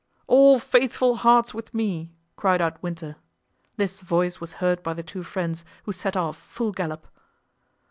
"All 0.25 0.57
faithful 0.57 1.17
hearts 1.17 1.53
with 1.53 1.75
me!" 1.75 2.11
cried 2.35 2.59
out 2.59 2.81
Winter. 2.81 3.17
This 3.77 3.99
voice 3.99 4.41
was 4.41 4.53
heard 4.53 4.81
by 4.81 4.95
the 4.95 5.03
two 5.03 5.21
friends, 5.21 5.63
who 5.83 5.91
set 5.93 6.17
off, 6.17 6.37
full 6.37 6.71
gallop. 6.71 7.05